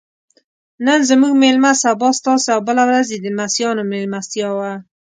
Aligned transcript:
نن 0.85 0.99
زموږ 1.09 1.33
میلمه 1.43 1.71
سبا 1.83 2.07
ستاسې 2.19 2.49
او 2.55 2.59
بله 2.67 2.83
ورځ 2.89 3.07
یې 3.13 3.17
د 3.21 3.25
لمسیانو 3.33 3.83
میلمستیا 3.91 4.49
وه. 4.57 4.71